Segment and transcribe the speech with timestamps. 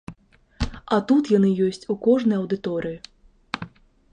[0.95, 2.97] А тут яны ёсць у кожнай аўдыторыі.